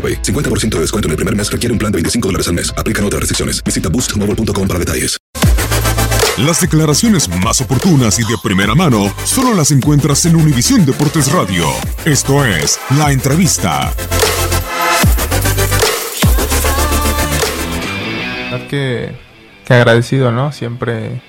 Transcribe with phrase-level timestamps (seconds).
[0.00, 0.22] AroPay.
[0.22, 2.72] 50% de descuento en el primer mes requiere un plan de 25 dólares al mes.
[2.78, 3.62] Aplican otras restricciones.
[3.62, 5.18] Visita boostmobile.com para detalles.
[6.38, 11.66] Las declaraciones más oportunas y de primera mano solo las encuentras en Univisión Deportes Radio.
[12.06, 13.92] Esto es La Entrevista.
[18.68, 19.12] que,
[19.66, 20.52] que agradecido, ¿no?
[20.52, 21.20] Siempre,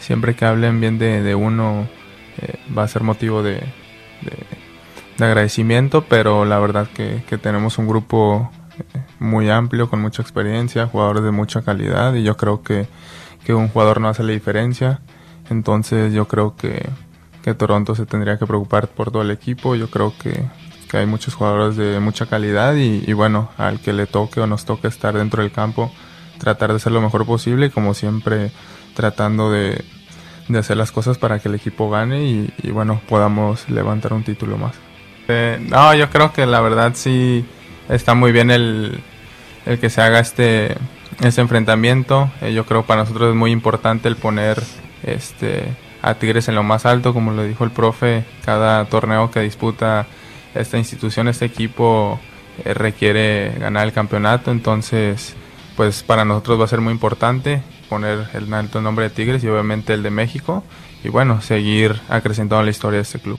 [0.00, 1.88] siempre que hablen bien de, de uno
[2.40, 4.61] eh, va a ser motivo de, de-
[5.24, 10.86] de agradecimiento, pero la verdad que, tenemos un grupo eh, muy amplio, con mucha experiencia,
[10.86, 12.86] jugadores de mucha calidad y yo creo que,
[13.44, 15.00] que un jugador no hace la diferencia.
[15.50, 16.88] Entonces yo creo que,
[17.42, 19.74] que Toronto se tendría que preocupar por todo el equipo.
[19.74, 20.44] Yo creo que,
[20.88, 24.64] que hay muchos jugadores de mucha calidad y, bueno, al que le toque o nos
[24.64, 25.90] toque estar dentro del campo,
[26.38, 28.52] tratar de hacer lo mejor posible como siempre
[28.94, 29.84] tratando de,
[30.48, 34.58] de hacer las cosas para que el equipo gane y, bueno, podamos levantar un título
[34.58, 34.74] más.
[35.28, 37.44] Eh, no, yo creo que la verdad sí
[37.88, 39.00] está muy bien el,
[39.66, 40.76] el que se haga este,
[41.20, 42.30] este enfrentamiento.
[42.40, 44.62] Eh, yo creo para nosotros es muy importante el poner
[45.02, 45.64] este,
[46.02, 50.06] a Tigres en lo más alto, como lo dijo el profe, cada torneo que disputa
[50.54, 52.20] esta institución, este equipo
[52.64, 55.34] eh, requiere ganar el campeonato, entonces
[55.76, 59.48] pues para nosotros va a ser muy importante poner el alto nombre de Tigres y
[59.48, 60.62] obviamente el de México
[61.02, 63.38] y bueno, seguir acrecentando la historia de este club.